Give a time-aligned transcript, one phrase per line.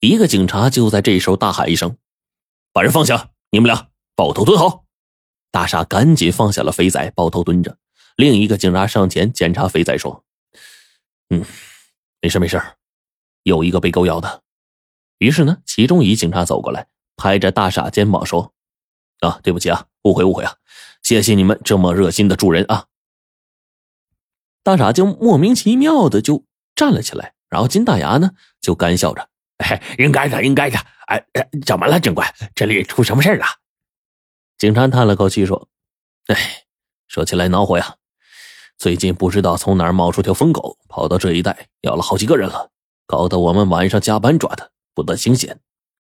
[0.00, 1.96] 一个警察就在这时候大喊一声
[2.72, 3.30] ：“把人放下！
[3.50, 4.84] 你们俩抱头蹲好！”
[5.50, 7.78] 大傻赶紧放下了肥仔，抱头蹲着。
[8.16, 10.24] 另一个警察上前检查肥仔，说
[11.30, 11.44] ：“嗯，
[12.20, 12.62] 没事没事，
[13.42, 14.42] 有一个被狗咬的。”
[15.18, 16.86] 于是呢，其中一警察走过来，
[17.16, 18.52] 拍着大傻肩膀说
[19.20, 20.56] ：“啊，对不起啊，误会误会啊，
[21.02, 22.86] 谢谢你们这么热心的助人啊。”
[24.62, 26.44] 大傻就莫名其妙的就
[26.76, 29.28] 站了起来，然后金大牙呢就干笑着。
[29.58, 30.78] 哎，应该的，应该的。
[31.06, 31.24] 哎，
[31.64, 32.32] 怎么了，警官？
[32.54, 33.46] 这里出什么事了？
[34.56, 35.68] 警察叹了口气说
[36.28, 36.64] ：“哎，
[37.06, 37.96] 说起来恼火呀。
[38.76, 42.70] 最近不知道从哪儿冒出条疯狗，跑到这一带咬了好几个人了，
[43.06, 45.60] 搞得我们晚上加班抓它，不得清闲。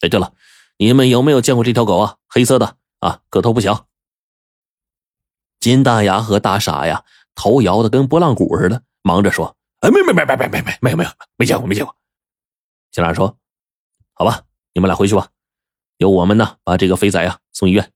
[0.00, 0.34] 哎，对了，
[0.78, 2.16] 你们有没有见过这条狗啊？
[2.28, 3.86] 黑色的啊，个头不小。”
[5.60, 11.94] 金大牙和大傻呀，头摇的跟拨浪鼓似的，忙着说：“哎，没没没没没没没没有没有没见过没见过。”
[12.90, 13.38] 警察说
[14.12, 14.42] ：“好吧，
[14.74, 15.28] 你们俩回去吧，
[15.98, 17.92] 由我们呢把这个肥仔呀送医院。”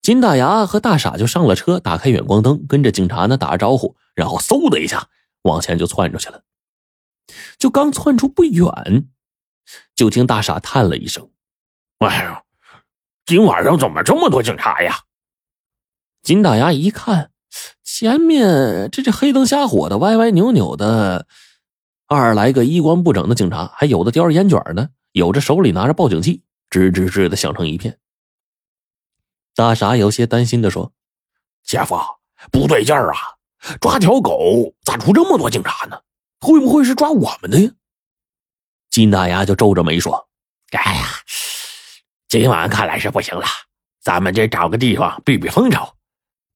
[0.00, 5.08] 金大牙和大傻就上了车，打开远光灯，跟着警察呢打着招呼，然后嗖的一下
[5.42, 6.42] 往前就窜出去了。
[7.58, 9.08] 就刚窜出不远，
[9.94, 11.30] 就听大傻叹了一声
[12.00, 12.42] ：“哎呀，
[13.24, 15.04] 今晚上怎么这么多警察呀？”
[16.22, 17.30] 金大牙一看，
[17.82, 21.26] 前面这这黑灯瞎火的，歪歪扭扭的。
[22.14, 27.98] 二来个衣冠不整的警察，还有的叼着烟卷呢，有着手里拿着报警器，吱吱吱的响成一片。
[29.54, 30.92] 大傻有些担心的说
[31.64, 31.96] ：“姐夫，
[32.50, 33.18] 不对劲儿啊！
[33.80, 36.00] 抓条狗咋出这么多警察呢？
[36.40, 37.70] 会不会是抓我们的呀？”
[38.90, 40.28] 金大牙就皱着眉说
[40.72, 41.06] ：“哎呀，
[42.28, 43.44] 今晚看来是不行了，
[44.02, 45.88] 咱们得找个地方避避风头。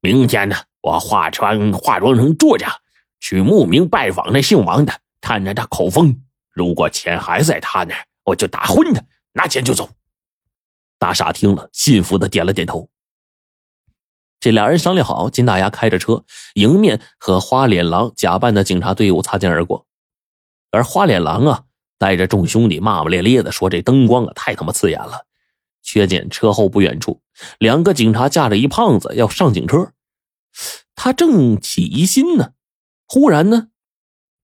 [0.01, 2.81] 明天呢，我化穿化妆成作家，
[3.21, 9.03] 去慕名拜访那姓王的。”探着他口风，如果钱还在他那儿，我就打昏他，
[9.33, 9.89] 拿钱就走。
[10.99, 12.89] 大傻听了，信服的点了点头。
[14.41, 19.87] 这俩人商量好，金大牙开着车迎面和花脸狼假扮的警察队伍擦肩而过，
[20.71, 21.65] 而花脸狼啊，
[21.99, 25.27] 带着众兄弟骂骂咧咧的说：“这灯光啊，太他妈刺眼了。”
[25.81, 27.23] 却见车后不远处，
[27.59, 29.93] 两个警察架着一胖子要上警车，
[30.95, 32.53] 他正起疑心呢，
[33.07, 33.69] 忽然呢。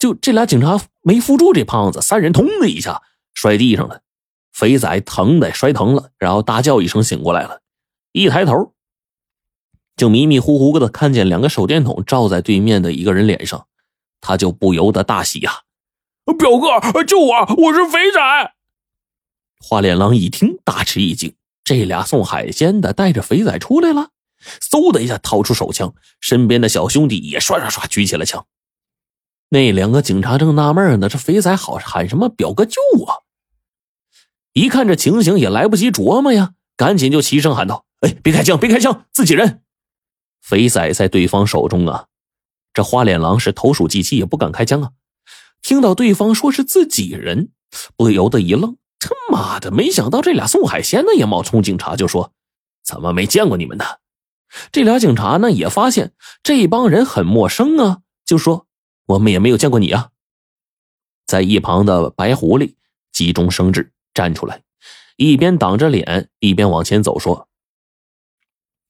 [0.05, 3.01] 就这俩警察没扶住这胖子，三人通的一下
[3.33, 4.03] 摔地上了。
[4.53, 7.63] 肥仔疼的摔疼了，然后大叫一声醒过来了。
[8.13, 8.75] 一抬头，
[9.97, 13.67] 就迷迷糊糊的看见两个手电筒照在对面的一个人脸上，
[14.21, 15.63] 他就不由得大喜呀
[16.39, 17.55] ：“表哥，救我！
[17.57, 18.21] 我是肥仔！”
[19.59, 21.35] 花脸狼一听大吃一惊，
[21.65, 24.11] 这俩送海鲜的带着肥仔出来了，
[24.61, 28.45] 嗖的一下掏出手枪，身边的小兄弟也刷刷刷举起了枪。
[29.51, 33.23] 那两个警察正纳闷呢，这肥仔好喊什么“表哥救我”？
[34.53, 39.63] 一看这情形，也来不及琢磨呀，赶紧就齐声喊道：“哎，别开枪，别开枪，自己人！”
[40.43, 42.07] 肥仔在对方手中啊，
[42.73, 44.91] 这花脸狼是投鼠忌器，也不敢开枪啊。
[45.63, 47.51] 听到对方说是自己人，
[47.97, 52.33] 不由得一愣：“他妈的，没想到这俩送海鲜的也冒充警察，就说
[52.85, 53.85] 怎么没见过你们呢？”
[54.71, 56.13] 这俩警察呢也发现
[56.43, 58.67] 这帮人很陌生啊，就说。
[59.07, 60.11] 我们也没有见过你啊！
[61.27, 62.75] 在一旁的白狐狸
[63.13, 64.63] 急中生智，站出来，
[65.17, 67.49] 一边挡着脸，一边往前走，说：“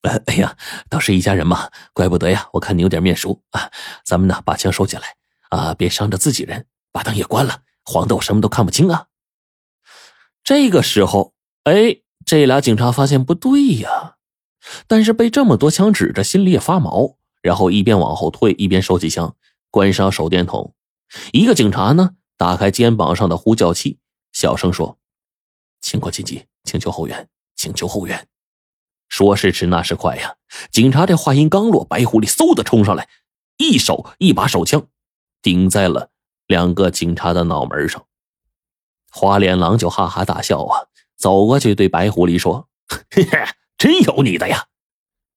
[0.03, 0.57] 哎呀，
[0.89, 2.49] 都是一家人嘛，怪不得呀！
[2.53, 3.71] 我看你有点面熟啊，
[4.05, 5.17] 咱们呢把枪收起来
[5.51, 9.07] 啊，别伤着自己人，把灯也关了，晃得我什么都看不清啊！”
[10.45, 14.17] 这个时候，哎，这俩警察发现不对呀，
[14.87, 19.35] 但是被这么多枪指着，心里也发毛，然后一边往后退，一边收起枪。
[19.75, 20.73] 关上手电筒，
[21.33, 23.99] 一个警察呢，打开肩膀上的呼叫器，
[24.31, 25.01] 小声说
[25.83, 28.29] ：“情况紧急，请求后援，请求后援。”
[29.11, 30.37] 说时迟，那时快呀！
[30.71, 33.09] 警察这话音刚落，白狐狸嗖的冲上来，
[33.57, 34.87] 一手一把手枪
[35.43, 36.11] 顶在了
[36.47, 38.07] 两个警察的脑门上。
[39.11, 42.69] 花脸狼就哈哈大笑啊，走过去对白狐狸说
[43.11, 43.45] ：“嘿嘿，
[43.77, 44.67] 真有你的呀！”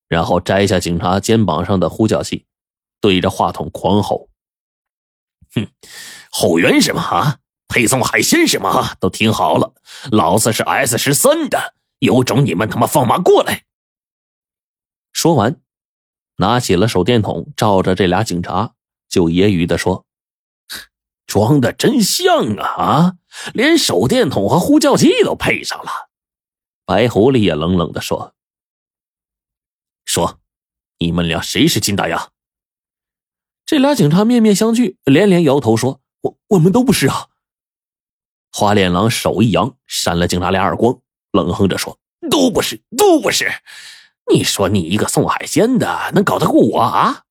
[0.08, 2.46] 然后摘下警察肩膀上的呼叫器。
[3.00, 4.30] 对着话筒狂吼
[5.54, 5.68] ：“哼，
[6.32, 7.40] 后援什么啊？
[7.70, 8.96] 配送海鲜什么？
[9.00, 9.74] 都听好了，
[10.12, 13.66] 老子是 S 十三的，有种你们他妈放马过来！”
[15.12, 15.60] 说完，
[16.38, 18.74] 拿起了手电筒，照着这俩警察，
[19.10, 20.06] 就揶揄的说
[21.28, 22.66] ：“装的真像啊！
[22.66, 23.14] 啊，
[23.54, 26.10] 连手电筒和呼叫器都配上了。”
[26.86, 28.34] 白狐狸也冷冷的说
[30.06, 30.40] ：“说，
[31.00, 32.30] 你们俩谁是金大牙？”
[33.68, 37.28] 这俩警察面面相觑，连连摇头说：“我我们都不是啊。”
[38.50, 41.02] 花脸狼手一扬，扇了警察俩耳光，
[41.34, 42.00] 冷哼着说
[42.32, 43.52] ：“都不是，都不是！
[44.34, 47.24] 你说你一个送海鲜的，能搞得过我啊？”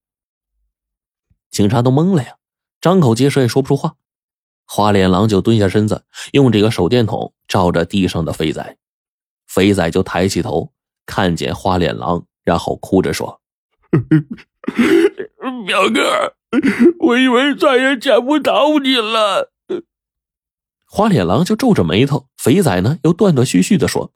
[1.51, 2.37] 警察都懵了呀，
[2.83, 3.95] 张口结舌也说不出话。
[4.67, 8.77] 花脸狼就蹲下身子，用这个手电筒照着地上的肥仔，
[9.47, 10.71] 肥仔就抬起头，
[11.07, 13.41] 看见花脸狼，然后哭着说
[15.67, 16.35] ：“表哥，
[17.01, 19.53] 我以为再也见不到你了。”
[20.89, 24.13] 花脸狼就皱着眉头，肥仔呢又断断续续的说：“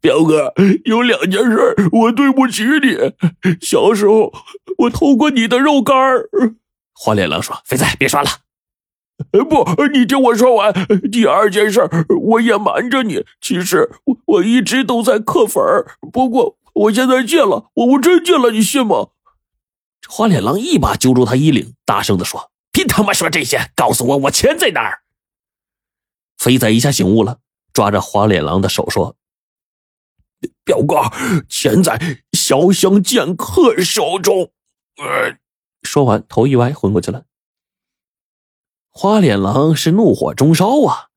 [0.00, 0.52] 表哥，
[0.84, 3.56] 有两件事我对不起你。
[3.60, 4.32] 小时候
[4.78, 5.96] 我偷过你的肉干
[6.92, 8.28] 花脸狼说：“肥仔，别说了。
[9.48, 10.72] 不，你听我说完。
[11.10, 11.88] 第二件事
[12.30, 13.24] 我也瞒着你。
[13.40, 15.64] 其实我我一直都在嗑粉
[16.12, 19.08] 不过我现在戒了，我我真戒了，你信吗？”
[20.08, 22.52] 花脸狼一把揪住他衣领，大声的说。
[22.70, 23.70] 别他妈说这些！
[23.74, 25.00] 告诉我，我钱在哪儿？
[26.36, 27.38] 肥仔一下醒悟了，
[27.72, 29.16] 抓着花脸狼的手说
[30.62, 31.10] ：“表哥，
[31.48, 31.98] 钱在
[32.32, 34.52] 潇湘剑客手中。”
[35.00, 35.38] 呃，
[35.82, 37.24] 说完头一歪，昏过去了。
[38.90, 41.08] 花脸狼是怒火中烧啊，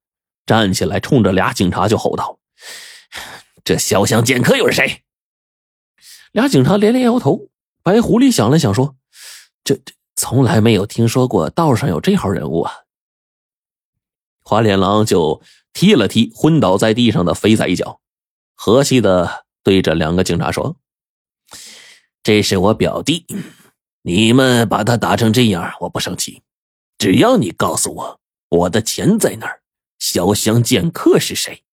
[0.46, 2.40] 站起来冲着俩警察就吼道
[3.66, 5.04] ：“这潇湘剑客又是谁？”
[6.32, 7.50] 俩警察连连摇头。
[7.84, 8.96] 白狐狸想了想说
[9.64, 12.74] ：“这这。”从来没有听说过道上有这号人物啊！
[14.44, 15.42] 花脸狼就
[15.72, 18.02] 踢了踢昏倒在地上的肥仔一脚，
[18.54, 20.76] 和气的对着两个警察说
[22.22, 23.26] ：“这是我表弟，
[24.02, 26.44] 你们把他打成这样，我不生气。
[26.98, 29.62] 只要你告诉我我的钱在哪儿，
[30.02, 31.64] 潇湘剑客是谁。”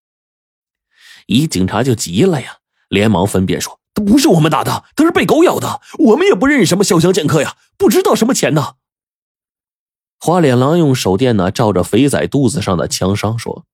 [1.27, 2.59] 一警察就急了呀，
[2.89, 3.81] 连忙分辨说。
[3.97, 5.81] 他不是我们打的，他是被狗咬的。
[5.99, 8.75] 我们也不认识什么潇湘剑客呀，不知道什么钱呢。
[10.21, 13.65] 花脸狼用手电呢照着肥仔肚子上的枪伤说：“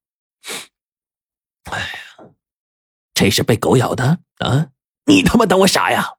[1.70, 2.26] 哎呀，
[3.14, 4.69] 这是被狗咬的啊！
[5.06, 6.14] 你他妈当我傻呀？”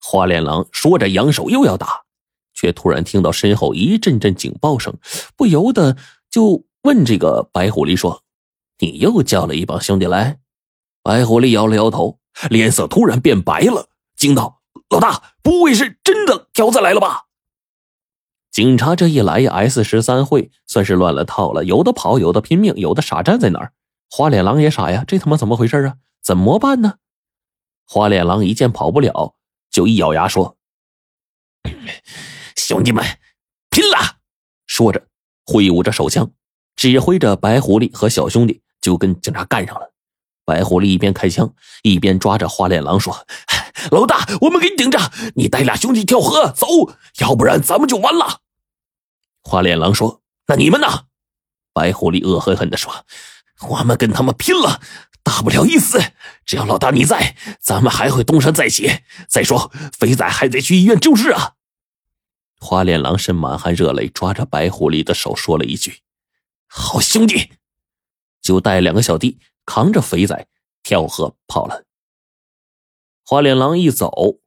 [0.00, 2.04] 花脸狼说着扬手又要打，
[2.54, 4.96] 却突然听到身后一阵阵警报声，
[5.36, 5.98] 不由得
[6.30, 8.24] 就问这个白狐狸说
[8.80, 10.38] ：“你又叫了一帮兄弟来？”
[11.02, 12.19] 白狐狸摇了摇头。
[12.48, 17.24] 脸色突然变白了，惊道：“老大，不会是真的条子来了吧？”
[18.50, 23.72] 警察这一来呀，S 十三会算是乱了套了，有的跑，有的拼命，有的傻站在那儿。
[24.10, 25.96] 花脸狼也傻呀，这他妈怎么回事啊？
[26.22, 26.94] 怎么办呢？
[27.86, 29.34] 花脸狼一见跑不了，
[29.70, 30.56] 就一咬牙说
[32.56, 33.04] ：“兄弟们，
[33.70, 34.18] 拼了！”
[34.66, 35.06] 说着，
[35.46, 36.32] 挥舞着手枪，
[36.74, 39.92] 指挥着白狐狸和小兄弟就跟警察干上了。
[40.44, 43.26] 白狐狸一边开枪，一边抓着花脸狼说
[43.92, 44.98] ：“老大，我们给你顶着，
[45.36, 46.66] 你带俩兄弟跳河走，
[47.18, 48.40] 要不然咱们就完了。”
[49.42, 51.04] 花脸狼说：“那你们呢？”
[51.72, 53.06] 白狐狸恶狠狠地说
[53.68, 54.80] ：“我们跟他们拼了，
[55.22, 56.00] 大不了一死。
[56.44, 58.90] 只要老大你在，咱们还会东山再起。
[59.28, 61.52] 再说，肥仔还得去医院救治啊。”
[62.58, 66.00] 花脸狼是满含热泪，抓着白狐狸的手说了一句
[66.66, 67.52] ：“好兄弟。”
[68.42, 69.38] 就带两个小弟。
[69.70, 70.48] 扛着肥仔
[70.82, 71.84] 跳河跑了。
[73.24, 74.38] 花脸狼一走，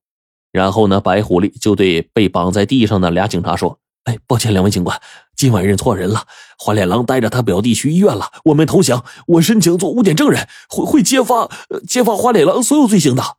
[0.51, 5.01] 然后呢，白狐狸就对被绑在地上的俩警察说：“哎，抱歉，两位警官，
[5.37, 6.27] 今晚认错人了。
[6.59, 9.05] 花脸狼带着他表弟去医院了，我们投降。
[9.27, 11.49] 我申请做污点证人，会会揭发
[11.87, 13.37] 揭发花脸狼所有罪行的。”